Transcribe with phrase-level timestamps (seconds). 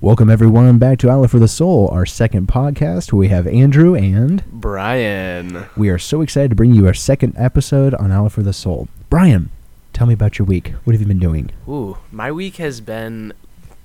[0.00, 3.12] Welcome everyone back to Outlet for the Soul, our second podcast.
[3.12, 5.66] We have Andrew and Brian.
[5.76, 8.88] we are so excited to bring you our second episode on Outlet for the Soul.
[9.08, 9.50] Brian,
[9.92, 10.72] tell me about your week.
[10.84, 11.50] What have you been doing?
[11.68, 13.32] Ooh, my week has been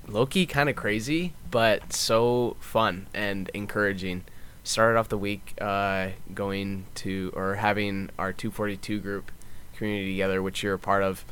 [0.08, 4.24] low-key kind of crazy, but so fun and encouraging.
[4.62, 9.30] Started off the week uh, going to or having our 242 group
[9.76, 11.24] community together, which you're a part of,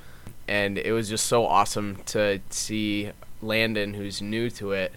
[0.47, 3.11] and it was just so awesome to see
[3.43, 4.93] Landon, who's new to it,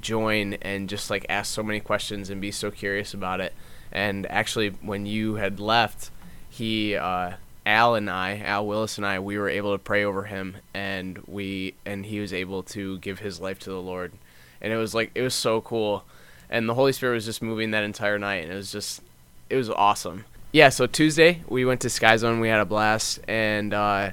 [0.00, 3.52] join and just like ask so many questions and be so curious about it.
[3.90, 6.10] And actually, when you had left,
[6.48, 7.32] he, uh,
[7.64, 11.22] Al and I, Al Willis and I, we were able to pray over him, and
[11.26, 14.12] we and he was able to give his life to the Lord,
[14.60, 16.04] and it was like it was so cool,
[16.50, 19.00] and the Holy Spirit was just moving that entire night, and it was just
[19.48, 20.24] it was awesome.
[20.50, 24.10] Yeah, so Tuesday we went to Sky Zone, we had a blast, and uh,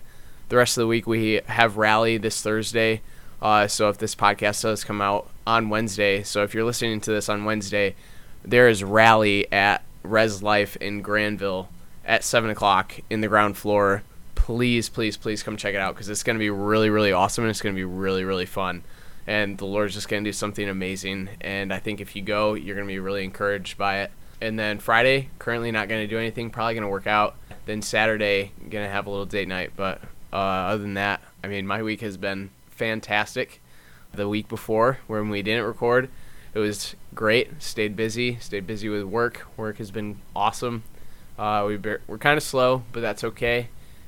[0.50, 3.02] the rest of the week we have rally this Thursday.
[3.42, 7.12] Uh, so if this podcast does come out on Wednesday, so if you're listening to
[7.12, 7.96] this on Wednesday,
[8.44, 11.70] there is rally at Res Life in Granville
[12.06, 14.04] at seven o'clock in the ground floor.
[14.36, 17.44] Please, please, please come check it out because it's going to be really, really awesome
[17.44, 18.84] and it's going to be really, really fun.
[19.28, 21.30] And the Lord's just going to do something amazing.
[21.40, 24.12] And I think if you go, you're going to be really encouraged by it.
[24.42, 27.36] And then Friday, currently not going to do anything, probably going to work out.
[27.66, 29.74] Then Saturday, going to have a little date night.
[29.76, 30.02] But
[30.34, 33.62] uh, other than that, I mean, my week has been fantastic.
[34.14, 36.10] The week before, when we didn't record,
[36.56, 37.62] it was great.
[37.62, 39.46] Stayed busy, stayed busy with work.
[39.56, 40.84] Work has been awesome.
[41.38, 43.68] Uh, we be- we're kind of slow, but that's okay.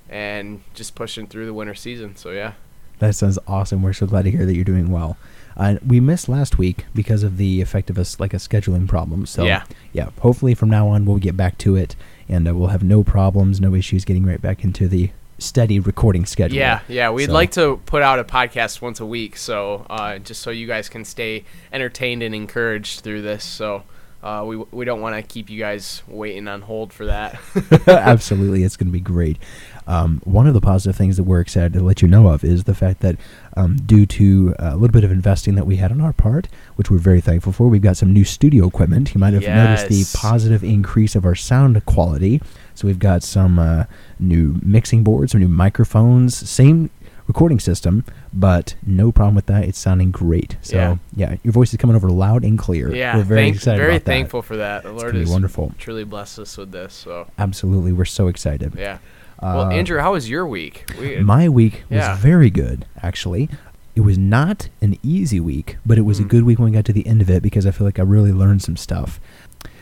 [0.10, 2.16] And just pushing through the winter season.
[2.16, 2.54] So, yeah.
[3.00, 3.84] That sounds awesome.
[3.84, 5.18] We're so glad to hear that you're doing well.
[5.56, 9.26] Uh, we missed last week because of the effect of us like a scheduling problem.
[9.26, 9.64] So Yeah.
[9.94, 10.10] yeah.
[10.22, 11.96] Hopefully from now on we'll get back to it,
[12.30, 15.12] and uh, we'll have no problems, no issues getting right back into the
[15.42, 16.58] steady recording schedule.
[16.58, 17.10] Yeah, yeah.
[17.10, 20.52] We'd So- like to put out a podcast once a week, so uh, just so
[20.52, 23.44] you guys can stay entertained and encouraged through this.
[23.44, 23.84] So
[24.24, 27.40] uh, we we don't want to keep you guys waiting on hold for that.
[27.88, 29.38] Absolutely, it's going to be great.
[29.88, 32.64] Um, one of the positive things that we're excited to let you know of is
[32.66, 33.16] the fact that,
[33.58, 36.90] um, due to a little bit of investing that we had on our part, which
[36.92, 39.14] we're very thankful for, we've got some new studio equipment.
[39.14, 42.42] You might have noticed the positive increase of our sound quality.
[42.76, 43.86] So we've got some uh,
[44.20, 46.90] new mixing boards, some new microphones, same
[47.28, 48.04] recording system,
[48.34, 49.64] but no problem with that.
[49.64, 50.58] It's sounding great.
[50.62, 50.96] So Yeah.
[51.16, 52.94] yeah, your voice is coming over loud and clear.
[52.94, 54.12] yeah, we're very thank- excited very about that.
[54.12, 54.84] thankful for that.
[54.84, 55.74] The Lord gonna be wonderful.
[55.78, 56.94] truly blessed us with this.
[56.94, 58.74] So Absolutely, we're so excited.
[58.78, 58.98] yeah.
[59.42, 60.86] Well, Uh, Andrew, how was your week?
[61.00, 62.16] We, My week was Yeah.
[62.18, 63.50] very good, actually.
[63.96, 66.28] It was not an easy week, but it was a Mm.
[66.30, 68.04] good week when we got to the end of it because I feel like I
[68.04, 69.20] really learned some stuff.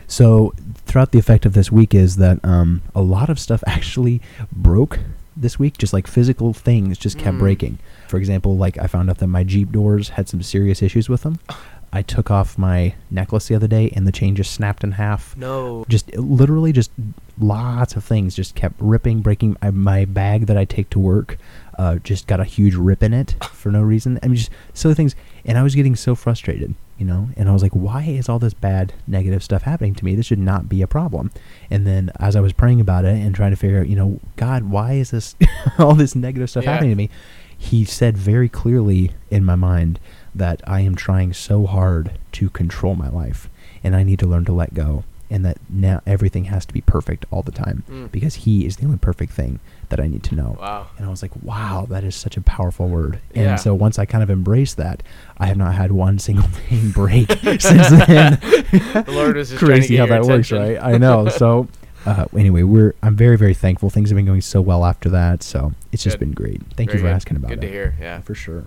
[0.06, 0.52] So,
[0.86, 4.98] throughout the effect of this week is that um, a lot of stuff actually broke
[5.36, 7.40] this week, just like physical things just kept Mm.
[7.40, 7.78] breaking.
[8.08, 11.22] For example, like I found out that my Jeep doors had some serious issues with
[11.22, 11.38] them.
[11.92, 15.36] I took off my necklace the other day and the chain just snapped in half.
[15.36, 15.84] No.
[15.88, 16.90] just literally just
[17.38, 19.56] lots of things just kept ripping breaking.
[19.62, 21.36] I, my bag that i take to work
[21.78, 24.18] uh, just got a huge rip in it for no reason.
[24.22, 25.16] I mean just silly things.
[25.44, 27.30] And i was getting so frustrated you know?
[27.36, 30.14] And i was like why is all this bad negative stuff happening to me?
[30.14, 31.30] This should not be a problem.
[31.70, 34.20] And then as i was praying about it and trying to figure out you know
[34.36, 35.34] god why is this
[35.78, 36.72] all this negative stuff Yeah.
[36.74, 37.10] happening to me?
[37.56, 39.98] He said very clearly in my mind
[40.34, 43.48] that I am trying so hard to control my life
[43.82, 46.80] and I need to learn to let go and that now everything has to be
[46.80, 48.10] perfect all the time Mm.
[48.10, 50.56] because he is the only perfect thing that I need to know.
[50.60, 50.88] Wow.
[50.98, 53.20] And I was like, wow, that is such a powerful word.
[53.34, 53.54] And Yeah.
[53.56, 55.02] so once I kind of embraced that,
[55.38, 57.30] I have not had one single thing break
[57.60, 58.38] since then.
[58.42, 60.78] The Lord to Crazy how that works, right?
[60.82, 61.28] I know.
[61.28, 61.68] So
[62.06, 63.88] uh, anyway, we're I'm very very thankful.
[63.90, 66.60] Things have been going so well after that, so it's just been great.
[66.76, 67.14] Thank Very you for good.
[67.14, 67.66] asking about Good it.
[67.66, 67.94] to hear.
[68.00, 68.20] Yeah.
[68.20, 68.64] For sure.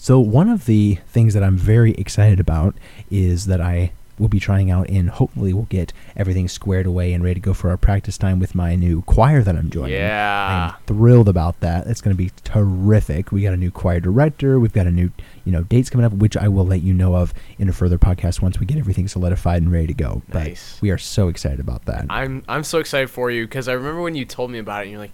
[0.00, 2.74] So one of the things that I'm very excited about
[3.10, 7.22] is that I will be trying out and hopefully we'll get everything squared away and
[7.22, 9.96] ready to go for our practice time with my new choir that I'm joining.
[9.96, 10.72] Yeah.
[10.74, 11.86] I'm thrilled about that.
[11.86, 13.30] It's going to be terrific.
[13.30, 14.58] We got a new choir director.
[14.58, 15.10] We've got a new,
[15.44, 17.98] you know, dates coming up, which I will let you know of in a further
[17.98, 20.22] podcast once we get everything solidified and ready to go.
[20.32, 20.76] Nice.
[20.76, 22.06] But we are so excited about that.
[22.08, 24.82] I'm I'm so excited for you because I remember when you told me about it.
[24.84, 25.12] and You're like,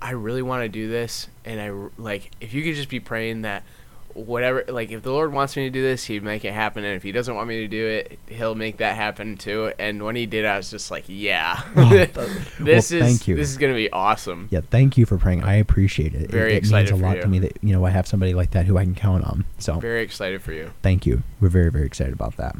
[0.00, 3.42] I really want to do this, and I, like if you could just be praying
[3.42, 3.64] that
[4.14, 6.96] whatever, like if the Lord wants me to do this, He'd make it happen, and
[6.96, 9.72] if He doesn't want me to do it, He'll make that happen too.
[9.78, 12.14] And when He did, I was just like, yeah, this
[12.58, 13.36] well, is thank you.
[13.36, 14.48] this is gonna be awesome.
[14.50, 15.42] yeah, thank you for praying.
[15.42, 16.30] I appreciate it.
[16.30, 17.22] Very it, it excited means a lot you.
[17.22, 19.44] to me that you know I have somebody like that who I can count on.
[19.58, 20.72] So Very excited for you.
[20.82, 21.22] thank you.
[21.40, 22.56] We're very very excited about that.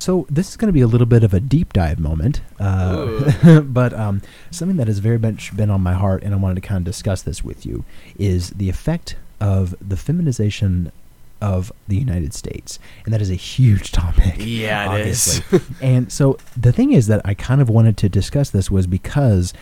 [0.00, 3.60] So this is going to be a little bit of a deep dive moment, uh,
[3.64, 6.60] but um, something that has very much been on my heart, and I wanted to
[6.60, 7.84] kind of discuss this with you,
[8.18, 10.90] is the effect of the feminization
[11.40, 14.34] of the United States, and that is a huge topic.
[14.38, 15.40] Yeah, it is.
[15.52, 15.74] obviously.
[15.86, 19.54] and so the thing is that I kind of wanted to discuss this was because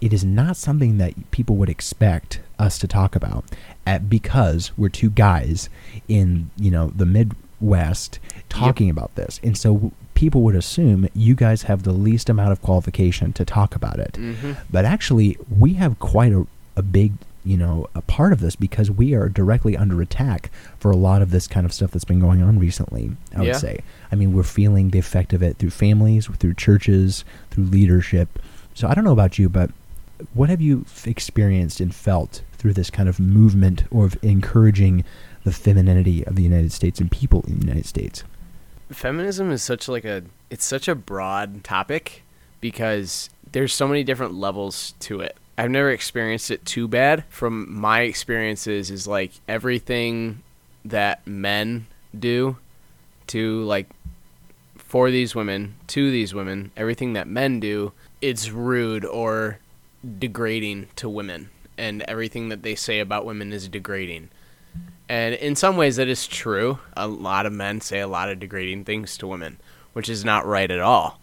[0.00, 3.44] it is not something that people would expect us to talk about,
[3.86, 5.68] at, because we're two guys
[6.08, 8.18] in you know the Midwest
[8.48, 12.62] talking about this, and so people would assume you guys have the least amount of
[12.62, 14.16] qualification to talk about it.
[14.16, 16.46] hmm But actually, we have quite a,
[16.76, 17.12] a big,
[17.44, 21.20] you know, a part of this because we are directly under attack for a lot
[21.22, 23.10] of this kind of stuff that's been going on recently.
[23.34, 23.58] I would Yeah.
[23.58, 23.80] say.
[24.10, 28.38] I mean, we're feeling the effect of it through families, through churches, through leadership.
[28.74, 29.70] So I don't know about you, but
[30.32, 35.04] what have you experienced and felt through this kind of movement or of encouraging
[35.44, 38.24] the femininity of the United States and people in the United States?
[38.92, 42.22] feminism is such like a it's such a broad topic
[42.60, 45.36] because there's so many different levels to it.
[45.56, 47.24] I've never experienced it too bad.
[47.28, 50.42] From my experiences is like everything
[50.84, 51.86] that men
[52.18, 52.56] do
[53.28, 53.88] to like
[54.76, 59.58] for these women, to these women, everything that men do, it's rude or
[60.18, 64.30] degrading to women and everything that they say about women is degrading.
[65.08, 66.78] And in some ways, that is true.
[66.96, 69.58] A lot of men say a lot of degrading things to women,
[69.92, 71.20] which is not right at all.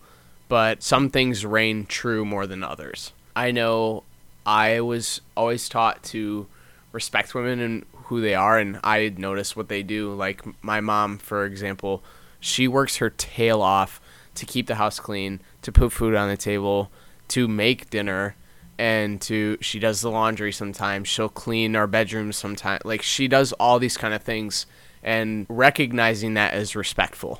[0.49, 3.13] But some things reign true more than others.
[3.35, 4.03] I know
[4.45, 6.47] I was always taught to
[6.91, 10.13] respect women and who they are, and I notice what they do.
[10.13, 12.03] Like my mom, for example,
[12.39, 14.01] she works her tail off
[14.35, 16.91] to keep the house clean, to put food on the table,
[17.29, 18.35] to make dinner,
[18.77, 23.53] and to she does the laundry sometimes she'll clean our bedrooms sometimes like she does
[23.53, 24.65] all these kind of things
[25.03, 27.39] and recognizing that as respectful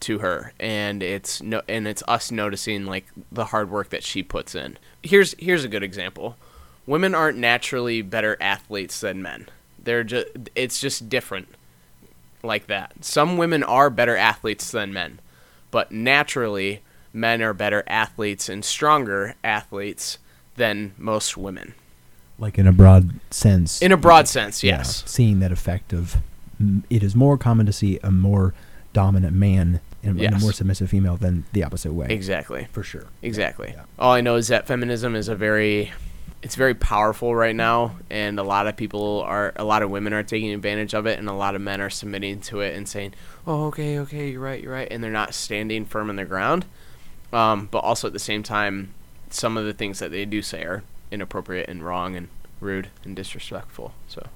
[0.00, 4.22] to her and it's no and it's us noticing like the hard work that she
[4.22, 6.36] puts in here's here's a good example
[6.86, 9.46] women aren't naturally better athletes than men
[9.82, 11.48] they're just it's just different
[12.42, 15.20] like that some women are better athletes than men
[15.70, 16.80] but naturally
[17.12, 20.18] men are better athletes and stronger athletes
[20.56, 21.74] than most women.
[22.38, 23.82] Like in a broad sense.
[23.82, 25.02] In a broad sense, Yeah, yes.
[25.06, 26.16] seeing that effect of
[26.62, 28.54] mm, it is more common to see a more
[28.92, 32.06] dominant man and, and a more submissive female than the opposite way.
[32.10, 32.68] Exactly.
[32.72, 33.04] For sure.
[33.22, 33.72] Exactly.
[33.74, 33.84] Yeah.
[33.98, 35.92] All I know is that feminism is a very
[36.42, 40.14] it's very powerful right now and a lot of people are a lot of women
[40.14, 42.88] are taking advantage of it and a lot of men are submitting to it and
[42.88, 43.12] saying,
[43.46, 46.64] "Oh, okay, okay, you're right, you're right." And they're not standing firm in the ground.
[47.32, 48.94] Um, but also at the same time,
[49.28, 52.28] some of the things that they do say are inappropriate and wrong and
[52.60, 53.92] rude and disrespectful.
[54.08, 54.26] So,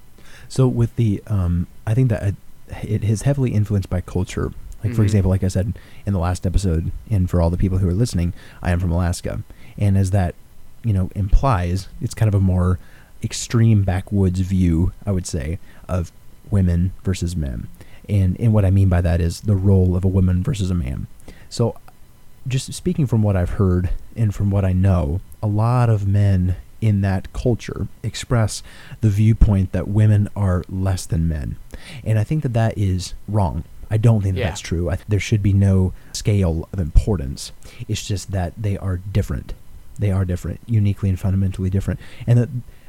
[0.49, 2.35] So with the, um, I think that
[2.83, 4.53] it is heavily influenced by culture.
[4.85, 5.07] Like for Mhm.
[5.07, 5.73] example, like I said
[6.07, 8.33] in the last episode, and for all the people who are listening,
[8.63, 9.41] I am from Alaska,
[9.79, 10.35] and as that,
[10.85, 12.79] you know, implies, it's kind of a more
[13.23, 15.59] extreme backwoods view, I would say,
[15.89, 16.13] of
[16.51, 17.67] women versus men,
[18.09, 20.75] and and what I mean by that is the role of a woman versus a
[20.75, 21.07] man.
[21.49, 21.75] So,
[22.47, 26.57] just speaking from what I've heard and from what I know, a lot of men
[26.83, 28.63] in that culture express
[29.01, 31.57] the viewpoint that women are less than men.
[32.05, 33.65] And I think that that is wrong.
[33.95, 34.49] I don't think that Yeah.
[34.49, 34.91] that's true.
[34.91, 37.53] I, there should be no scale of importance.
[37.89, 39.55] It's just that they are different.
[39.99, 42.01] They are different, uniquely and fundamentally different.
[42.27, 42.49] And that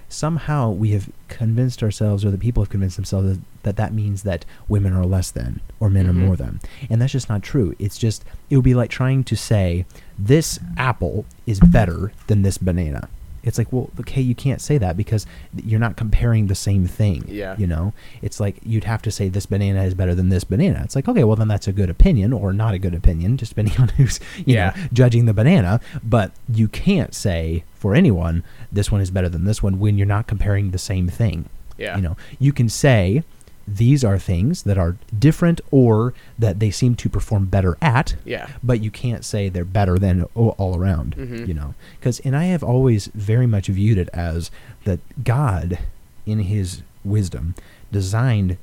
[0.10, 4.24] somehow we have convinced ourselves, or the people have convinced themselves, that that, that means
[4.24, 6.10] that women are less than or men Mhm.
[6.10, 6.60] are more than.
[6.90, 7.76] And that's just not true.
[7.80, 9.86] It's just, it would be like trying to say,
[10.18, 13.10] this apple is better than this banana.
[13.46, 15.26] It's like, well, okay, you can't say that because
[15.64, 17.24] you're not comparing the same thing.
[17.28, 17.56] Yeah.
[17.58, 20.82] You know, it's like you'd have to say this banana is better than this banana.
[20.84, 23.52] It's like, okay, well, then that's a good opinion or not a good opinion, just
[23.56, 24.74] depending on who's, you Yeah.
[24.76, 25.80] know, judging the banana.
[26.04, 30.08] But you can't say for anyone, this one is better than this one when you're
[30.08, 31.48] not comparing the same thing.
[31.78, 31.96] yeah.
[31.96, 33.24] You know, you can say
[33.68, 38.48] these are things that are different or that they seem to perform better at Yeah.
[38.64, 41.48] but you can't say they're better than all, around Mhm.
[41.48, 44.52] you know because and i have always very much viewed it as
[44.84, 45.80] that god
[46.28, 47.56] in his wisdom
[47.92, 48.58] designed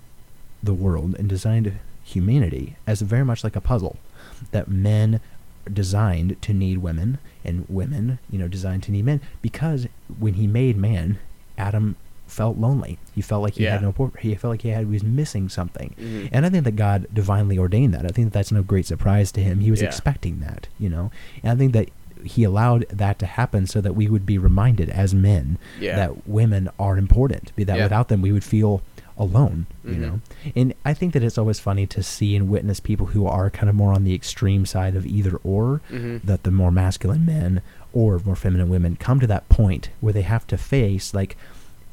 [0.62, 1.72] the world and designed
[2.04, 3.96] humanity as very much like a puzzle
[4.52, 5.20] that men
[5.72, 9.86] designed to need women and women you know designed to need men because
[10.18, 11.18] when he made man
[11.58, 13.72] adam felt lonely he felt like he Yeah.
[13.72, 16.28] had no he felt like he had he was missing something Mhm.
[16.32, 18.04] and I think that God divinely ordained that.
[18.04, 19.60] I think that that's no great surprise to him.
[19.60, 19.88] He was Yeah.
[19.88, 21.10] expecting that, you know.
[21.42, 21.88] And I think that
[22.24, 25.96] he allowed that to happen so that we would be reminded as men Yeah.
[25.96, 27.54] that women are important.
[27.56, 28.80] Be that without them we would feel
[29.18, 29.98] alone, you Mhm.
[30.00, 30.20] know.
[30.56, 33.68] And I think that it's always funny to see and witness people who are kind
[33.68, 36.22] of more on the extreme side of either or Mhm.
[36.24, 37.60] that the more masculine men
[37.92, 41.36] or more feminine women come to that point where they have to face like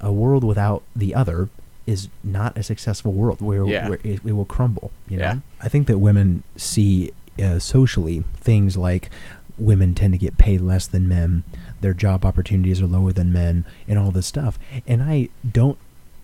[0.01, 1.49] a world without the other
[1.87, 3.89] is not a successful world where, Yeah.
[3.89, 4.91] where it, it will crumble.
[5.07, 5.37] You know, Yeah.
[5.61, 9.09] I think that women see uh, socially things like
[9.57, 11.43] women tend to get paid less than men,
[11.81, 14.57] their job opportunities are lower than men, and all this stuff.
[14.87, 15.77] And I don't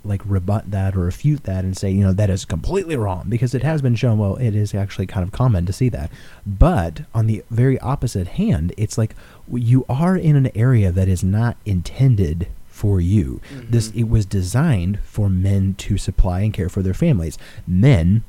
[0.04, 3.56] like rebut that or refute that and say you know that is completely wrong because
[3.56, 6.12] it has been shown well it is actually kind of common to see that
[6.46, 9.16] but on the very opposite hand it's like
[9.52, 12.48] you are in an area that is not intended
[12.82, 13.40] for you.
[13.70, 13.96] This Mhm.
[14.02, 17.38] it was designed for men to supply and care for their families.
[17.66, 18.24] Men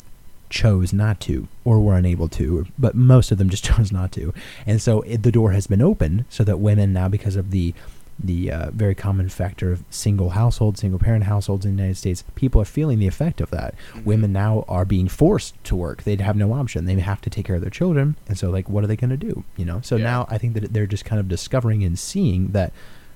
[0.49, 4.33] chose not to or were unable to but most of them just chose not to.
[4.65, 7.75] And so it, the door has been opened so that women now because of the
[8.19, 12.25] the uh, very common factor of single households single parent households in the united states
[12.35, 13.75] people are feeling the effect of that.
[13.95, 14.05] Mhm.
[14.05, 16.05] women now are being forced to work.
[16.05, 16.85] They have no option.
[16.87, 18.15] They have to take care of their children.
[18.29, 19.43] And so like what are they going to do?
[19.57, 19.81] You know?
[19.83, 20.05] So Yeah.
[20.13, 22.71] now i think that they're just kind of discovering and seeing that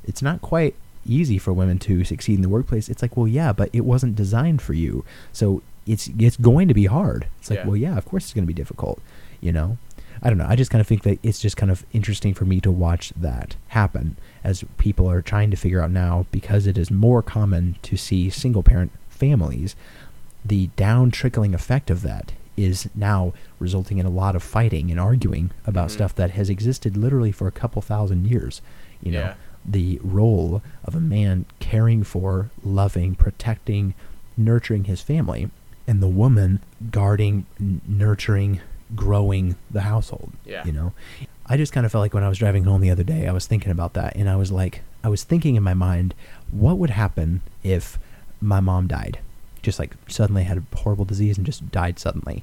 [0.04, 0.74] it's not quite
[1.06, 4.14] easy for women to succeed in the workplace it's like well yeah but it wasn't
[4.14, 7.66] designed for you so it's it's going to be hard it's like Yeah.
[7.66, 9.00] well yeah of course it's going to be difficult
[9.40, 9.78] you know
[10.22, 12.44] i don't know i just kind of think that it's just kind of interesting for
[12.44, 16.76] me to watch that happen as people are trying to figure out now because it
[16.76, 19.74] is more common to see single parent families
[20.44, 25.00] the down trickling effect of that is now resulting in a lot of fighting and
[25.00, 25.92] arguing about Mhm.
[25.92, 28.60] stuff that has existed literally for a couple thousand years
[29.02, 29.34] you know Yeah.
[29.64, 33.94] The role of a man caring for loving protecting
[34.36, 35.50] nurturing his family
[35.86, 38.60] and the woman guarding n- nurturing
[38.94, 40.64] growing the household Yeah.
[40.64, 40.92] you know?
[41.46, 43.32] I just kind of felt like when i was driving home the other day i
[43.32, 46.14] was thinking about that and i was like i was thinking in my mind
[46.50, 47.98] what would happen if
[48.40, 49.18] my mom died?
[49.62, 52.42] Just like suddenly had a horrible disease and just died suddenly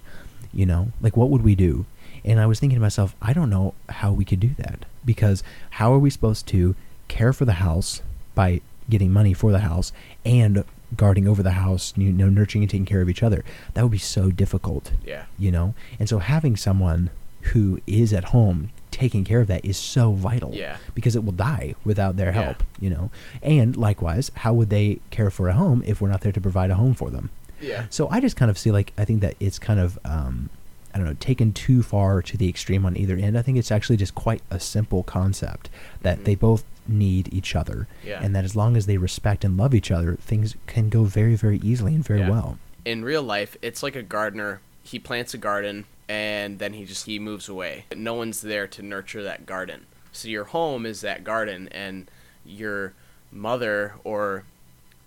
[0.53, 0.91] you know?
[1.01, 1.85] Like what would we do?
[2.23, 5.41] And i was thinking to myself i don't know how we could do that because
[5.71, 6.75] how are we supposed to
[7.07, 8.01] care for the house
[8.35, 9.91] by getting money for the house
[10.25, 10.63] and
[10.95, 13.91] guarding over the house you know nurturing and taking care of each other that would
[13.91, 15.25] be so difficult Yeah.
[15.37, 17.09] you know and so having someone
[17.51, 20.77] who is at home taking care of that is so vital Yeah.
[20.95, 22.41] because it will die without their Yeah.
[22.43, 23.11] help you know
[23.43, 26.71] and likewise how would they care for a home if we're not there to provide
[26.71, 27.85] a home for them Yeah.
[27.89, 30.49] so i just kind of see like i think that it's kind of um
[30.93, 33.37] I don't know, taken too far to the extreme on either end.
[33.37, 35.69] I think it's actually just quite a simple concept
[36.01, 36.23] that Mhm.
[36.23, 38.19] they both need each other, Yeah.
[38.23, 41.35] and that as long as they respect and love each other, things can go very,
[41.35, 42.29] very easily and very Yeah.
[42.29, 42.59] well.
[42.85, 44.61] in real life, it's like a gardener.
[44.81, 47.83] He plants a garden and then he just he moves away.
[47.93, 49.85] No one's there to nurture that garden.
[50.13, 52.09] So your home is that garden and
[52.45, 52.93] your
[53.29, 54.43] mother or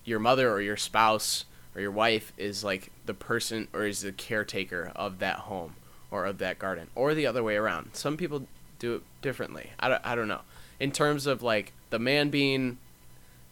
[0.04, 4.12] your mother or your spouse or your wife is like the person or is the
[4.12, 5.74] caretaker of that home
[6.10, 7.90] or of that garden or the other way around.
[7.94, 8.46] Some people
[8.78, 9.70] do it differently.
[9.80, 10.42] I don't, I don't know.
[10.80, 12.78] In terms of like the man being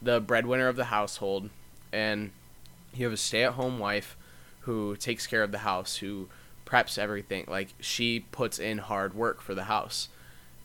[0.01, 1.49] the breadwinner of the household
[1.93, 2.31] and
[2.93, 4.17] you have a stay-at-home wife
[4.61, 6.27] who takes care of the house who
[6.65, 10.09] preps everything like she puts in hard work for the house.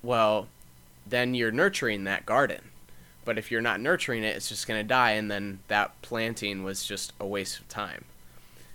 [0.03, 0.49] Well
[1.07, 2.71] then you're nurturing that garden.
[3.27, 6.65] But if you're not nurturing it it's just going to die and then that planting
[6.65, 8.05] was just a waste of time.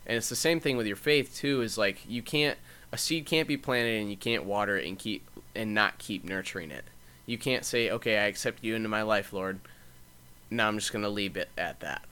[0.06, 2.58] And it's the same thing with your faith too is like you can't
[2.92, 6.24] a seed can't be planted and you can't water it and keep and not keep
[6.24, 6.86] nurturing it
[7.30, 9.60] you can't say okay i accept you into my life lord.
[10.50, 12.04] Now i'm just going to leave it at that.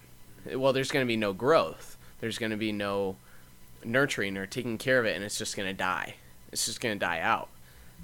[0.54, 1.98] Well there's going to be no growth.
[2.20, 3.16] There's going to be no
[3.84, 6.16] nurturing or taking care of it and it's just going to die.
[6.52, 7.50] It's just going to die out.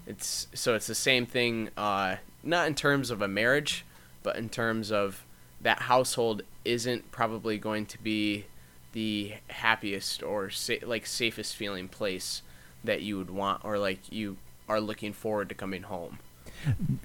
[0.08, 3.86] It's so it's the same thing uh, not in terms of a marriage
[4.24, 5.24] but in terms of
[5.62, 8.46] that household isn't probably going to be
[8.94, 12.42] the happiest or sa- like safest feeling place
[12.84, 16.18] that you would want or like you are looking forward to coming home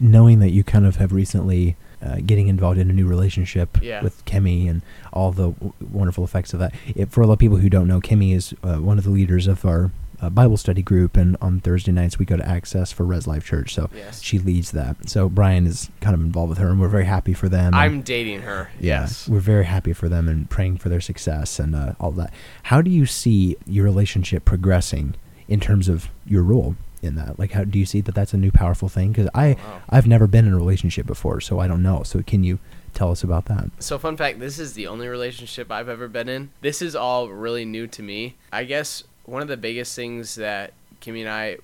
[0.00, 4.02] Knowing that you kind of have recently uh, getting involved in a new relationship Yeah.
[4.02, 6.72] with Kimmy and all the w- wonderful effects of that.
[6.94, 9.10] It, for a lot of people who don't know, Kimmy is uh, one of the
[9.10, 12.90] leaders of our uh, Bible study group, and on Thursday nights we go to Access
[12.92, 13.72] for Res Life Church.
[13.74, 14.20] So Yes.
[14.22, 15.08] she leads that.
[15.08, 17.72] So Brian is kind of involved with her, and we're very happy for them.
[17.74, 21.58] i'm dating her Yeah, yes we're very happy for them and praying for their success
[21.60, 22.32] and uh, all that.
[22.64, 25.14] How do you see your relationship progressing
[25.48, 27.38] in terms of your role in that?
[27.38, 29.12] Like, how do you see that that's a new powerful thing?
[29.12, 29.82] Because I, oh, Wow.
[29.90, 32.02] I've never been in a relationship before, so I don't know.
[32.02, 32.58] So can you
[32.94, 33.70] tell us about that?
[33.78, 36.50] So fun fact, this is the only relationship I've ever been in.
[36.60, 38.36] This is all really new to me.
[38.52, 41.58] I guess one of the biggest things that Kimmy and I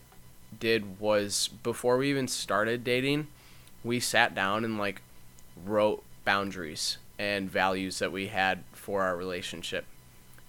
[0.60, 3.26] did was before we even started dating,
[3.82, 5.02] we sat down and like
[5.64, 9.84] wrote boundaries and values that we had for our relationship.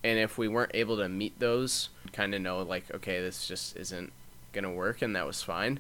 [0.04, 3.76] And if we weren't able to meet those, kind of know like okay, this just
[3.78, 4.12] isn't
[4.56, 5.80] going to work and that was fine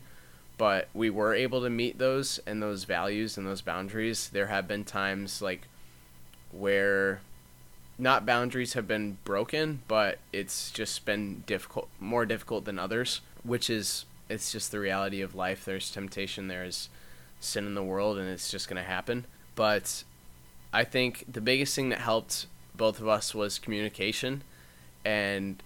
[0.57, 4.29] but we were able to meet those and those values and those boundaries.
[4.29, 5.67] There have been times like
[6.51, 7.19] where
[7.97, 13.69] not boundaries have been broken, but it's just been difficult, more difficult than others, which
[13.69, 15.65] is it's just the reality of life.
[15.65, 16.89] There's temptation, there's
[17.39, 19.25] sin in the world, and it's just going to happen.
[19.55, 20.03] But
[20.73, 24.43] I think the biggest thing that helped both of us was communication
[25.03, 25.61] and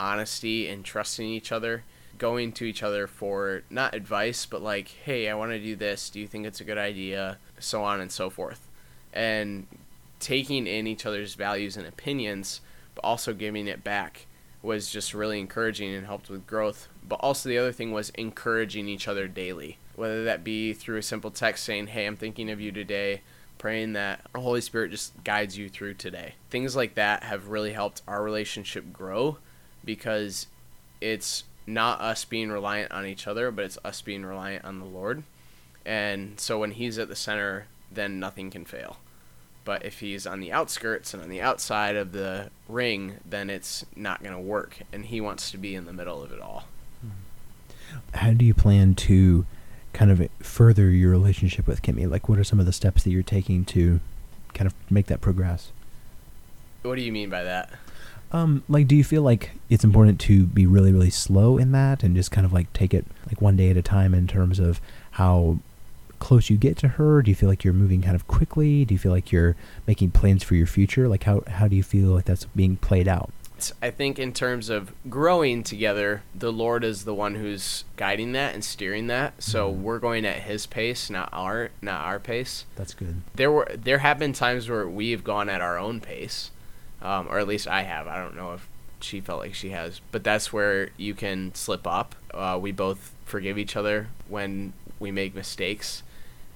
[0.00, 1.84] honesty and trusting each other,
[2.18, 6.10] going to each other for not advice, but like, hey, I want to do this.
[6.10, 7.38] Do you think it's a good idea?
[7.58, 8.68] So on and so forth.
[9.12, 9.66] And
[10.20, 12.60] taking in each other's values and opinions,
[12.94, 14.26] but also giving it back
[14.62, 16.88] was just really encouraging and helped with growth.
[17.06, 21.02] But also, the other thing was encouraging each other daily, whether that be through a
[21.02, 23.22] simple text saying, Hey, I'm thinking of you today,
[23.58, 26.34] praying that the Holy Spirit just guides you through today.
[26.50, 29.38] Things like that have really helped our relationship grow
[29.84, 30.46] because
[31.00, 34.84] it's not us being reliant on each other, but it's us being reliant on the
[34.84, 35.22] Lord.
[35.84, 38.96] And so when He's at the center, then nothing can fail.
[39.64, 43.84] But if he's on the outskirts and on the outside of the ring, then it's
[43.94, 44.78] not going to work.
[44.92, 46.64] And he wants to be in the middle of it all.
[47.00, 48.16] Hmm.
[48.16, 49.46] How do you plan to
[49.92, 52.10] kind of further your relationship with Kimmy?
[52.10, 54.00] Like, what are some of the steps that you're taking to
[54.52, 55.70] kind of make that progress?
[56.82, 57.70] What do you mean by that?
[58.32, 62.02] Um, like, do you feel like it's important to be really, really slow in that
[62.02, 64.58] and just kind of like take it like one day at a time in terms
[64.58, 64.80] of
[65.12, 65.58] how
[66.18, 67.20] close you get to her?
[67.20, 68.84] Do you feel like you're moving kind of quickly?
[68.84, 71.08] Do you feel like you're making plans for your future?
[71.08, 73.30] Like how how do you feel like that's being played out?
[73.80, 78.54] I think in terms of growing together, the Lord is the one who's guiding that
[78.54, 79.42] and steering that.
[79.42, 79.82] So mm-hmm.
[79.82, 82.66] we're going at His pace, not our not our pace.
[82.76, 83.22] That's good.
[83.34, 86.51] There were there have been times where we've gone at our own pace,
[87.02, 88.06] um, or at least I have.
[88.06, 88.68] I don't know if
[89.00, 92.14] she felt like she has, but that's where you can slip up.
[92.32, 96.02] Uh, we both forgive each other when we make mistakes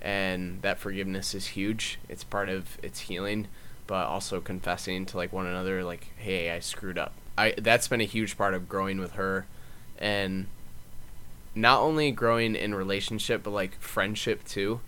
[0.00, 1.98] and that forgiveness is huge.
[2.08, 3.48] It's part of its healing,
[3.86, 7.12] but also confessing to like one another, like, hey, I screwed up.
[7.36, 9.46] I that's been a huge part of growing with her,
[9.98, 10.46] and
[11.54, 14.80] not only growing in relationship, but like friendship too.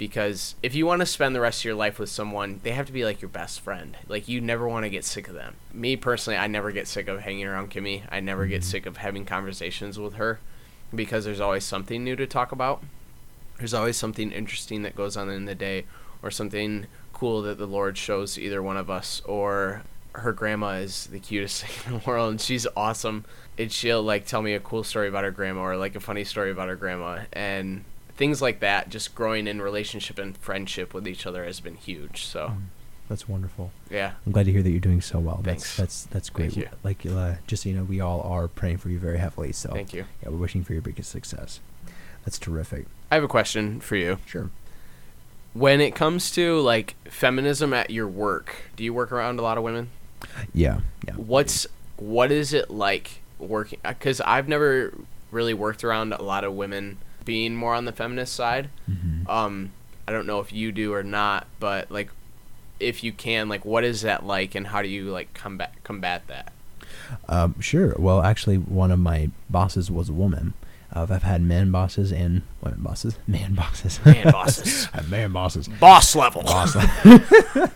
[0.00, 2.86] Because if you want to spend the rest of your life with someone, they have
[2.86, 3.98] to be like your best friend.
[4.08, 5.56] Like you never want to get sick of them.
[5.74, 8.04] Me personally, I never get sick of hanging around Kimmy.
[8.10, 8.70] I never get mm-hmm.
[8.70, 10.40] sick of having conversations with her
[10.94, 12.82] because there's always something new to talk about
[13.60, 15.84] there's always something interesting that goes on in the day
[16.22, 19.82] or something cool that the Lord shows to either one of us or
[20.12, 23.24] her grandma is the cutest thing in the world and she's awesome
[23.58, 26.24] and she'll like tell me a cool story about her grandma or like a funny
[26.24, 27.84] story about her grandma and
[28.20, 32.24] things like that just growing in relationship and friendship with each other has been huge
[32.24, 32.60] so mm,
[33.08, 35.76] that's wonderful yeah i'm glad to hear that you're doing so well Thanks.
[35.76, 36.76] that's that's that's great Thank you.
[36.84, 39.70] like uh, just so you know we all are praying for you very heavily so
[39.70, 41.58] thank you yeah we're wishing for your biggest success
[42.24, 44.18] that's terrific I have a question for you.
[44.24, 44.50] Sure.
[45.52, 49.58] When it comes to like feminism at your work, do you work around a lot
[49.58, 49.90] of women?
[50.54, 50.80] Yeah.
[51.06, 51.14] Yeah.
[51.14, 53.80] What's what is it like working?
[53.82, 54.94] Because I've never
[55.32, 58.68] really worked around a lot of women being more on the feminist side.
[58.88, 59.30] Mm-hmm.
[59.30, 59.72] Um,
[60.06, 62.10] I don't know if you do or not, but like,
[62.78, 66.26] if you can, like, what is that like, and how do you like combat combat
[66.28, 66.52] that?
[67.28, 67.94] Um, sure.
[67.98, 70.54] Well, actually, one of my bosses was a woman.
[70.92, 76.16] Uh, I've had men bosses and women bosses, man bosses, man bosses, man bosses, boss
[76.16, 77.70] level, boss level.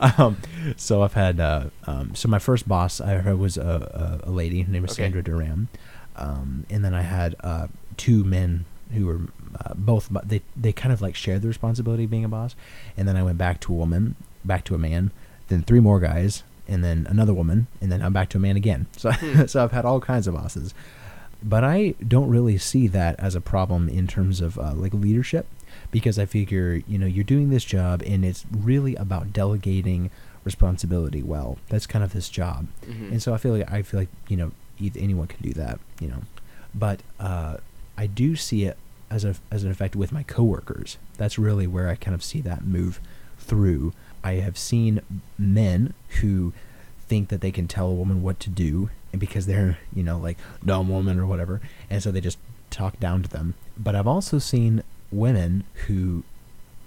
[0.18, 0.36] um,
[0.76, 4.64] so I've had uh, um, so my first boss I was a, a, a lady
[4.64, 4.94] named okay.
[4.94, 5.68] Sandra Duran,
[6.16, 9.20] um, and then I had uh, two men who were
[9.64, 12.54] uh, both they they kind of like shared the responsibility of being a boss,
[12.96, 15.10] and then I went back to a woman, back to a man,
[15.48, 18.56] then three more guys, and then another woman, and then I'm back to a man
[18.56, 18.86] again.
[18.96, 19.44] So hmm.
[19.46, 20.74] so I've had all kinds of bosses
[21.42, 25.46] but I don't really see that as a problem in terms of uh, like leadership
[25.90, 30.10] because I figure you know you're doing this job and it's really about delegating
[30.44, 31.58] responsibility well.
[31.68, 33.12] That's kind of this job, mm-hmm.
[33.12, 34.52] and so I feel like I feel like you know
[34.96, 36.22] anyone can do that, you know,
[36.74, 37.58] but uh,
[37.96, 38.76] I do see it
[39.12, 40.98] as a as an effect with my coworkers.
[41.16, 43.00] That's really where I kind of see that move
[43.38, 43.92] through.
[44.24, 45.00] I have seen
[45.38, 46.52] men who
[47.06, 50.16] think that they can tell a woman what to do and because they're you know
[50.18, 52.38] like dumb woman or whatever and so they just
[52.70, 56.22] talk down to them but i've also seen women who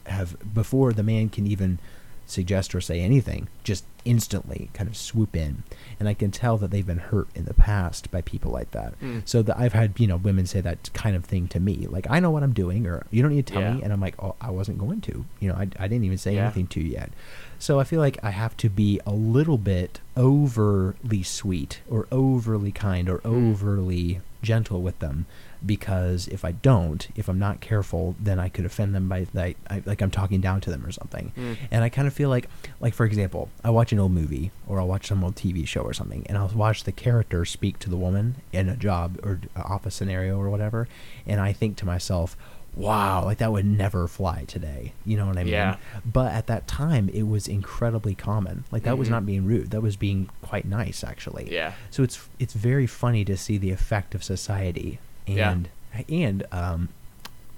[0.07, 1.77] have before the man can even
[2.25, 5.63] suggest or say anything just instantly kind of swoop in
[5.99, 8.99] and i can tell that they've been hurt in the past by people like that
[8.99, 9.21] mm.
[9.27, 12.05] so that i've had you know women say that kind of thing to me like
[12.09, 13.73] i know what i'm doing or you don't need to tell yeah.
[13.73, 16.17] me and i'm like oh i wasn't going to you know i, I didn't even
[16.17, 16.43] say yeah.
[16.43, 17.11] anything to you yet
[17.59, 22.71] so I feel like I have to be a little bit overly sweet or overly
[22.71, 23.25] kind or mm.
[23.25, 25.25] overly gentle with them
[25.65, 29.57] because if I don't, if I'm not careful, then I could offend them by like,
[29.69, 31.31] I, like I'm talking down to them or something.
[31.37, 31.57] Mm.
[31.71, 32.49] And I kind of feel like,
[32.79, 35.81] like for example, I watch an old movie or I'll watch some old TV show
[35.81, 39.39] or something, and I'll watch the character speak to the woman in a job or
[39.55, 40.87] office scenario or whatever,
[41.25, 42.35] and I think to myself,
[42.75, 44.91] wow, like that would never fly today.
[45.05, 45.53] You know what I mean?
[45.53, 45.77] Yeah.
[46.05, 48.65] But at that time, it was incredibly common.
[48.69, 49.11] Like that was Mhm.
[49.11, 49.71] not being rude.
[49.71, 51.47] That was being quite nice, actually.
[51.53, 51.71] Yeah.
[51.89, 55.51] So it's it's very funny to see the effect of society Yeah.
[55.51, 55.69] and
[56.09, 56.89] and um,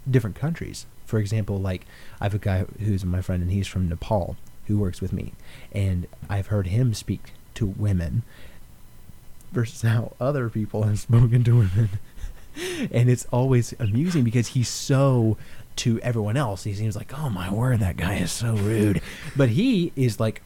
[0.10, 0.86] different countries.
[1.06, 1.86] For example, like
[2.20, 4.36] I have a guy who's my friend and he's from Nepal
[4.68, 5.34] who works with me,
[5.72, 8.24] and I've heard him speak to women
[9.52, 11.90] versus how other people have spoken to women,
[12.92, 15.38] and it's always amusing because he's so
[15.78, 19.00] to everyone else he seems like oh my word that guy is so rude
[19.36, 20.42] but he is like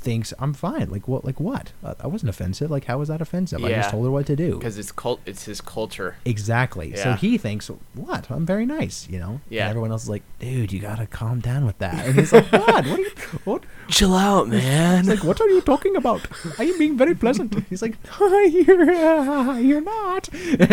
[0.00, 3.20] thinks i'm fine like what like what uh, i wasn't offensive like how was that
[3.20, 5.20] offensive i just told her what to do Because it's cult.
[5.26, 6.16] It's his culture.
[6.24, 9.62] exactly so he thinks what i'm very nice you know Yeah.
[9.64, 12.50] and everyone else is like dude you gotta calm down with that and he's like
[12.52, 13.10] what what are you
[13.44, 14.98] what Chill out, man.
[15.04, 16.20] He's like, "What are you talking about?
[16.60, 20.28] I am being very pleasant." He's like, "You're, uh, you're not."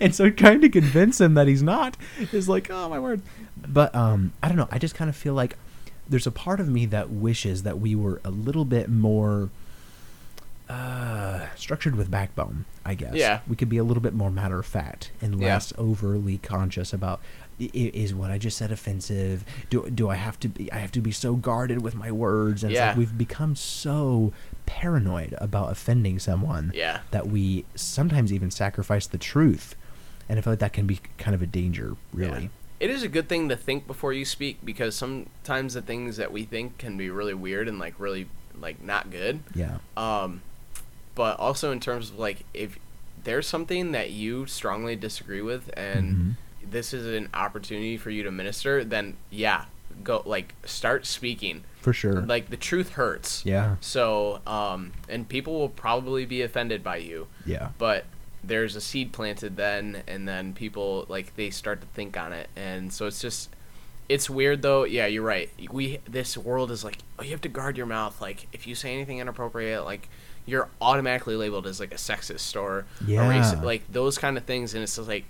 [0.00, 1.96] and so trying to convince him that he's not
[2.32, 3.20] is like, "Oh my word!"
[3.66, 4.68] But um, I don't know.
[4.70, 5.56] I just kind of feel like
[6.08, 9.50] there's a part of me that wishes that we were a little bit more
[10.68, 12.64] uh, structured with backbone.
[12.84, 13.14] I guess.
[13.14, 13.40] Yeah.
[13.48, 15.54] We could be a little bit more matter of fact and Yeah.
[15.54, 17.20] less overly conscious about
[17.58, 19.44] is what I just said offensive?
[19.70, 22.62] Do do I have to be I have to be so guarded with my words?
[22.62, 22.88] And it's Yeah.
[22.88, 24.32] like we've become so
[24.66, 27.00] paranoid about offending someone Yeah.
[27.12, 29.74] that we sometimes even sacrifice the truth.
[30.28, 32.42] And I feel like that can be kind of a danger, really.
[32.44, 32.48] Yeah.
[32.78, 36.30] It is a good thing to think before you speak because sometimes the things that
[36.32, 38.28] we think can be really weird and like really
[38.60, 39.40] like not good.
[39.54, 39.78] Yeah.
[39.96, 40.42] Um,
[41.14, 42.78] but also in terms of like if
[43.24, 46.70] there's something that you strongly disagree with and Mhm.
[46.70, 49.64] this is an opportunity for you to minister, then yeah,
[50.04, 51.64] go like start speaking.
[51.80, 52.20] For sure.
[52.20, 53.42] Like the truth hurts.
[53.46, 53.76] yeah.
[53.80, 57.68] So, um, and people will probably be offended by you, Yeah.
[57.78, 58.04] but
[58.46, 62.48] there's a seed planted then, and then people like they start to think on it,
[62.56, 63.50] and so it's just,
[64.08, 64.84] it's weird though.
[64.84, 65.50] Yeah, you're right.
[65.70, 68.20] We this world is like, oh, you have to guard your mouth.
[68.20, 70.08] Like if you say anything inappropriate, like
[70.46, 73.28] you're automatically labeled as like a sexist or a Yeah.
[73.28, 75.24] racist, like those kind of things, and it's just like,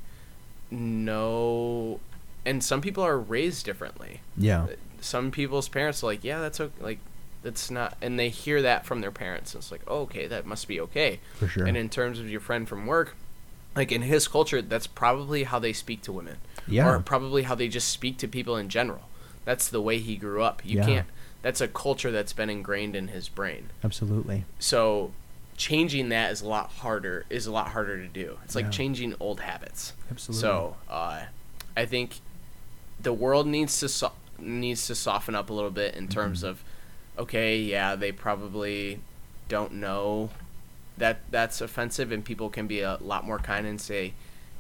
[0.71, 2.01] no,
[2.45, 4.67] and some people are raised differently Yeah.
[5.01, 6.83] some people's parents are like, yeah, that's okay.
[6.83, 6.99] Like,
[7.43, 9.55] that's not, and they hear that from their parents.
[9.55, 11.21] And it's like, oh, okay, that must be okay.
[11.39, 11.67] For sure.
[11.67, 13.17] And in terms of your friend from work,
[13.75, 16.39] like in his culture, that's probably how they speak to women.
[16.67, 16.89] Yeah.
[16.89, 19.03] Or probably how they just speak to people in general.
[19.45, 20.63] That's the way he grew up.
[20.65, 20.87] You Yeah.
[20.87, 21.07] can't,
[21.43, 23.71] that's a culture that's been ingrained in his brain.
[23.85, 24.45] Absolutely.
[24.59, 25.13] So
[25.57, 28.39] changing that is a lot harder, is a lot harder to do.
[28.45, 28.71] It's like Yeah.
[28.71, 29.93] changing old habits.
[30.11, 30.41] Absolutely.
[30.41, 31.23] So uh,
[31.77, 32.17] I think
[33.01, 36.49] the world needs to so- needs to soften up a little bit in terms Mm-hmm.
[36.49, 36.65] of,
[37.19, 39.01] okay, yeah, they probably
[39.49, 40.31] don't know
[40.99, 44.15] that that's offensive, and people can be a lot more kind and say,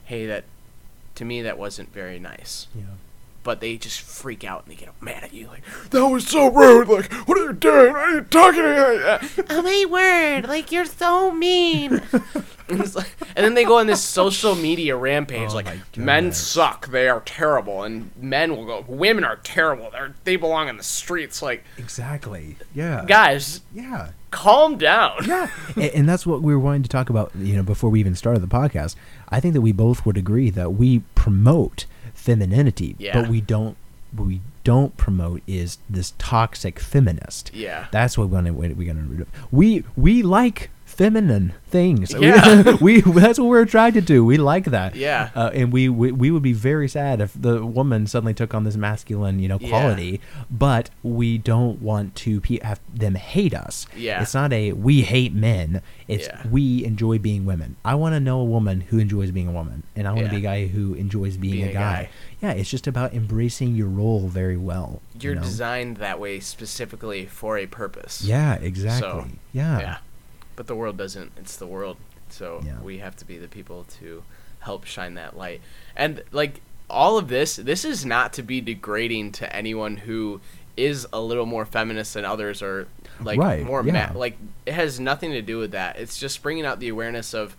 [0.04, 0.44] hey, that
[1.14, 2.68] to me that wasn't very nice.
[2.74, 2.84] Yeah.
[3.46, 6.48] But they just freak out and they get mad at you, like that was so
[6.48, 6.88] rude.
[6.88, 7.92] Like, what are you doing?
[7.92, 9.46] Why are you talking to me like that?
[9.50, 10.48] Oh my word!
[10.48, 12.02] Like you're so mean.
[12.68, 16.88] and, like, and then they go on this social media rampage, Oh like men suck,
[16.88, 20.82] they are terrible, and men will go, women are terrible, They're, they belong in the
[20.82, 21.42] streets.
[21.42, 22.56] Like, Exactly.
[22.74, 23.04] Yeah.
[23.06, 24.08] guys, Yeah.
[24.36, 25.12] Calm down.
[25.26, 27.32] Yeah, and, and that's what we were wanting to talk about.
[27.36, 28.94] You know, before we even started the podcast,
[29.28, 33.20] I think that we both would agree that we promote femininity, Yeah.
[33.20, 33.76] but we don't.
[34.16, 37.50] We don't promote is this toxic feminist.
[37.54, 37.86] Yeah.
[37.90, 39.28] That's what we're gonna we're gonna rid of.
[39.52, 42.14] We we like feminine things.
[42.18, 42.76] Yeah.
[42.80, 44.00] We, that's what we're trying to.
[44.00, 44.24] do.
[44.24, 44.94] We like that.
[44.94, 45.30] Yeah.
[45.34, 48.64] Uh, and we, we we would be very sad if the woman suddenly took on
[48.64, 50.20] this masculine, you know, quality.
[50.22, 50.44] Yeah.
[50.50, 53.86] But we don't want to pe- have them hate us.
[53.96, 54.22] Yeah.
[54.22, 55.82] It's not a we hate men.
[56.08, 56.46] It's Yeah.
[56.48, 57.76] we enjoy being women.
[57.84, 60.30] I want to know a woman who enjoys being a woman, and I want to
[60.30, 62.02] be a guy who enjoys being, Being a a guy.
[62.04, 62.10] guy.
[62.42, 65.00] Yeah, it's just about embracing your role very well.
[65.14, 65.42] you You're know?
[65.42, 68.22] designed that way specifically for a purpose.
[68.22, 69.40] Yeah, exactly.
[69.52, 69.78] yeah.
[69.80, 69.96] Yeah.
[70.56, 71.32] But the world doesn't.
[71.36, 71.96] It's the world.
[72.30, 72.80] So Yeah.
[72.80, 74.22] we have to be the people to
[74.60, 75.60] help shine that light.
[75.94, 80.40] And like all of this, this is not to be degrading to anyone who
[80.76, 82.86] is a little more feminist than others or
[83.20, 84.10] like Right, more yeah.
[84.12, 85.98] ma- like it has nothing to do with that.
[85.98, 87.56] It's just bringing out the awareness of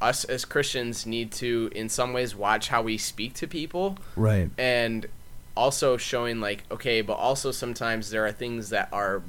[0.00, 4.50] us as Christians need to in some ways watch how we speak to people Right.
[4.58, 5.06] and
[5.56, 9.22] also showing like okay but also sometimes there are things that are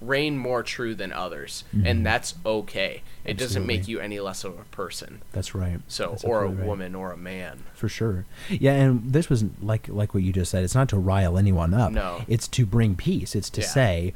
[0.00, 3.02] reign more true than others, and that's okay.
[3.24, 3.90] It doesn't make Mm-hmm.
[3.90, 5.22] You any less of a person.
[5.32, 5.80] That's right.
[5.88, 6.66] So, That's or a right.
[6.66, 7.64] woman, or a man.
[7.74, 8.24] for sure.
[8.48, 10.64] Yeah, and this was like like what you just said.
[10.64, 11.92] It's not to rile anyone up.
[11.92, 12.22] No.
[12.26, 13.34] it's to bring peace.
[13.36, 13.66] It's to Yeah.
[13.66, 14.14] say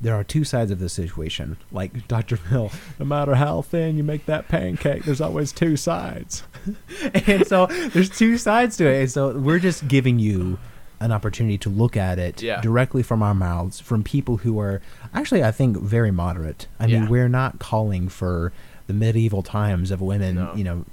[0.00, 1.56] there are two sides of the situation.
[1.70, 2.36] Like Dr.
[2.36, 6.42] Phil, no matter how thin you make that pancake, there's always two sides.
[7.26, 9.00] and so there's two sides to it.
[9.02, 10.58] And so we're just giving you
[11.04, 12.60] an opportunity to look at it Yeah.
[12.60, 14.80] directly from our mouths from people who are
[15.12, 16.66] actually I think very moderate.
[16.80, 18.52] I mean, we're not calling for
[18.86, 20.54] the medieval times of women, No.
[20.54, 20.84] you know,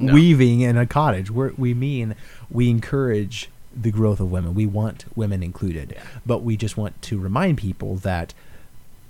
[0.12, 1.30] weaving in a cottage.
[1.30, 2.14] We're, we mean
[2.50, 4.54] we encourage the growth of women.
[4.54, 6.02] We want women included, Yeah.
[6.26, 8.34] but we just want to remind people that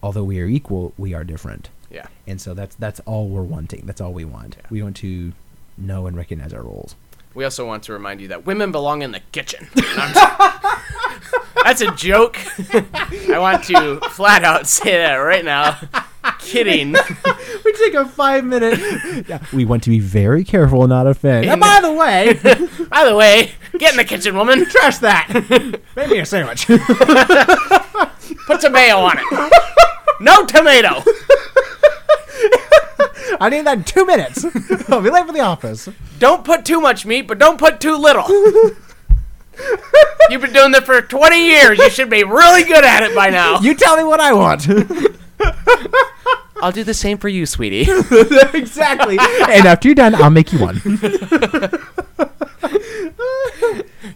[0.02, 1.70] although we are equal, we are different.
[1.90, 2.06] Yeah.
[2.26, 3.82] And so that's that's all we're wanting.
[3.86, 4.56] That's all we want.
[4.58, 4.66] Yeah.
[4.70, 5.32] We want to
[5.78, 6.94] know and recognize our roles.
[7.38, 9.68] We also want to remind you that women belong in the kitchen.
[11.62, 12.36] That's a joke.
[13.30, 15.78] I want to flat out say that right now.
[16.40, 16.96] Kidding.
[17.64, 18.80] we take a five minute.
[19.28, 21.46] yeah, we want to be very careful and not offend.
[21.46, 22.32] And by the way,
[22.88, 24.64] By the way, get in the kitchen, woman.
[24.64, 25.28] trash that.
[25.94, 26.66] Make me a sandwich.
[28.48, 29.52] Put some mayo on it.
[30.20, 31.04] No tomato.
[33.40, 34.44] I need that in two minutes.
[34.88, 35.88] I'll be late for the office.
[36.18, 38.24] Don't put too much meat, but don't put too little.
[40.30, 41.78] You've been doing that for 20 years.
[41.78, 43.60] You should be really good at it by now.
[43.60, 44.68] You tell me what I want.
[46.60, 47.86] I'll do the same for you, sweetie.
[48.54, 49.16] exactly.
[49.18, 50.80] And after you're done, I'll make you one.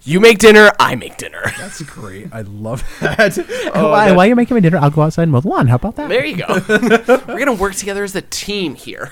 [0.04, 1.42] You make dinner, I make dinner.
[1.58, 2.28] That's great.
[2.32, 3.38] I love that.
[3.74, 5.68] Oh, while, that- while you're making my dinner, I'll go outside and mow the lawn.
[5.68, 6.08] How about that?
[6.08, 6.60] There you go.
[7.28, 9.10] We're gonna work together as a team here.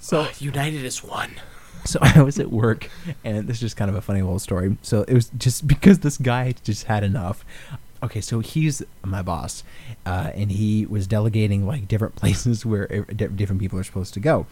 [0.00, 1.32] So, United as one.
[1.84, 2.88] so I was at work,
[3.24, 4.78] and this is just kind of a funny little story.
[4.80, 7.44] So it was just because this guy just had enough.
[8.02, 9.62] Okay, so he's my boss,
[10.06, 14.14] uh, and he was delegating like different places where ev- di- different people are supposed
[14.14, 14.46] to go.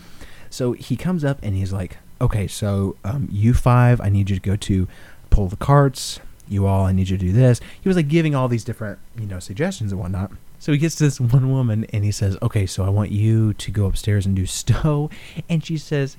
[0.50, 4.36] So he comes up and he's like, "Okay, so um, you five, I need you
[4.36, 4.88] to go to
[5.28, 6.20] pull the carts.
[6.48, 8.98] You all, I need you to do this." He was like giving all these different,
[9.18, 10.30] you know, suggestions and whatnot.
[10.58, 13.52] So he gets to this one woman and he says, "Okay, so I want you
[13.54, 15.10] to go upstairs and do stow,"
[15.48, 16.16] and she says,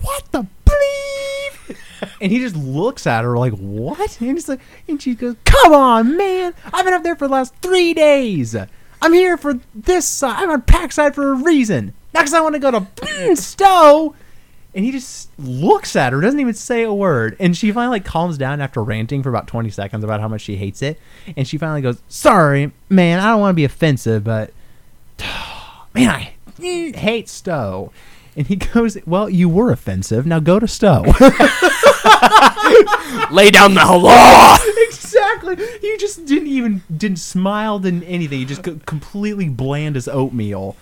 [0.00, 1.76] "What the bleep?"
[2.20, 5.72] and he just looks at her like, "What?" And he's like, and she goes, "Come
[5.72, 6.54] on, man!
[6.72, 8.56] I've been up there for the last three days.
[9.00, 10.42] I'm here for this side.
[10.42, 11.94] I'm on pack side for a reason.
[12.12, 14.16] Not because I want to go to stow."
[14.74, 17.36] And he just looks at her, doesn't even say a word.
[17.38, 20.40] And she finally like calms down after ranting for about 20 seconds about how much
[20.40, 20.98] she hates it.
[21.36, 23.20] And she finally goes, "Sorry, man.
[23.20, 24.52] I don't want to be offensive, but
[25.94, 27.92] man, I hate stow."
[28.36, 30.26] And he goes, "Well, you were offensive.
[30.26, 31.02] Now go to stow."
[33.30, 34.56] Lay down the law.
[34.88, 35.56] exactly.
[35.80, 38.40] He just didn't even didn't smile, didn't anything.
[38.40, 40.76] He just completely bland as oatmeal.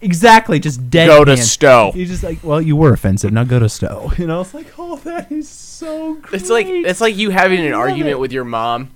[0.00, 1.06] Exactly, just dead.
[1.08, 1.36] Go to.
[1.36, 1.90] stow.
[1.92, 3.32] He's just like, well, you were offensive.
[3.32, 4.12] Now go to stow.
[4.16, 6.40] And I was like, oh, that is so great.
[6.40, 8.18] It's like it's like you having an argument it.
[8.20, 8.90] with your mom,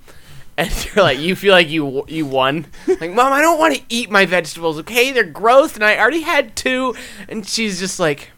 [0.57, 2.67] and you're like you feel like you you won.
[2.87, 4.79] Like mom, I don't want to eat my vegetables.
[4.79, 6.95] Okay, they're gross, and I already had two.
[7.27, 8.31] And she's just like,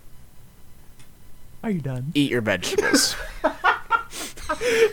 [1.63, 2.11] Are you done?
[2.15, 3.15] eat your vegetables.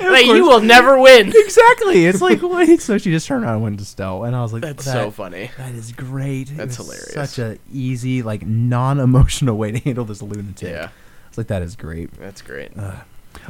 [0.01, 1.33] Like you will never win.
[1.35, 2.05] Exactly.
[2.07, 2.81] It's like, what?
[2.81, 4.93] So she just turned around and went to stow, and I was like, That's that-
[4.93, 5.51] so funny.
[5.59, 6.55] That is great.
[6.57, 7.13] That's hilarious.
[7.13, 10.69] Such a easy, like, non-emotional way to handle this lunatic.
[10.69, 10.89] Yeah,
[11.29, 12.13] It's like that is great.
[12.19, 12.73] that's great.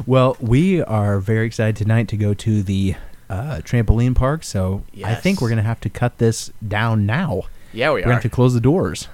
[0.06, 2.94] Well, we are very excited tonight to go to the
[3.28, 4.44] uh, trampoline park.
[4.44, 7.42] So I think we're gonna have to cut this down now.
[7.72, 9.08] Yeah, we We're gonna have to close the doors.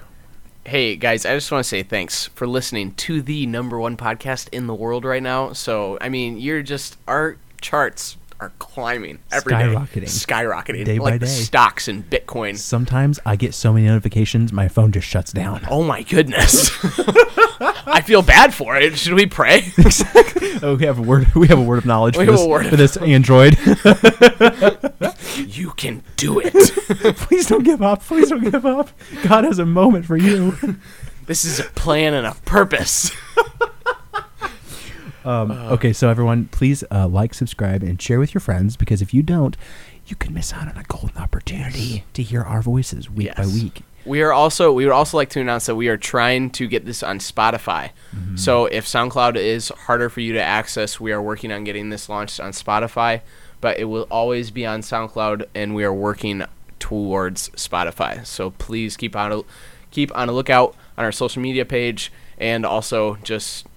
[0.69, 4.49] Hey guys, I just want to say thanks for listening to the number one podcast
[4.51, 5.51] in the world right now.
[5.51, 10.03] So I mean, you're just our charts are climbing every day, Skyrocketing.
[10.03, 11.31] skyrocketing, Day by like the day.
[11.31, 12.57] stocks and Bitcoin.
[12.57, 15.67] Sometimes I get so many notifications, my phone just shuts down.
[15.69, 16.69] Oh my goodness,
[17.85, 18.97] I feel bad for it.
[18.97, 19.57] Should we pray?
[19.77, 20.51] exactly.
[20.61, 21.33] Oh, we have a word.
[21.35, 23.57] We have a word of knowledge We for this, word for this Android.
[25.35, 26.53] you can do it.
[27.17, 28.03] Please don't give up.
[28.03, 28.89] Please don't give up.
[29.23, 30.55] God has a moment for you.
[31.27, 33.11] This is a plan and a purpose.
[35.25, 39.13] Um, okay, so everyone, please uh, like, subscribe, and share with your friends because if
[39.13, 39.57] you don't,
[40.07, 43.53] you could miss out on a golden opportunity to hear our voices week by Yes.
[43.53, 43.81] week.
[44.05, 46.85] We are also we would also like to announce that we are trying to get
[46.85, 47.91] this on Spotify.
[48.15, 48.37] Mm-hmm.
[48.37, 52.07] So if SoundCloud is harder for you to access, we are working on getting this
[52.09, 53.21] launched on Spotify,
[53.61, 56.43] but it will always be on SoundCloud and we are working
[56.79, 58.25] towards Spotify.
[58.25, 59.41] So please keep on a,
[59.91, 63.67] keep on a lookout on our social media page and also just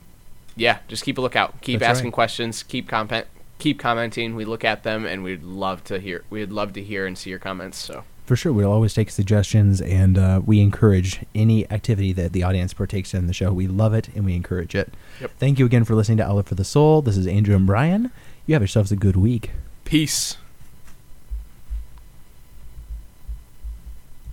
[0.57, 1.61] yeah, just keep a lookout.
[1.61, 2.15] Keep That's asking right.
[2.15, 3.27] questions, keep comment
[3.63, 4.35] keep commenting.
[4.35, 6.25] We look at them, and we'd love to hear.
[6.29, 7.79] We'd love to hear and see your comments.
[7.79, 12.43] So For sure, we'll always take suggestions, and uh, we encourage any activity that the
[12.43, 13.53] audience partakes in the show.
[13.53, 14.93] We love it, and we encourage it.
[15.21, 15.31] Yep.
[15.39, 17.03] Thank you again for listening to Outlet for the Soul.
[17.03, 18.11] This is Andrew and Brian.
[18.47, 19.53] You have yourselves a good week.
[19.85, 20.37] peace.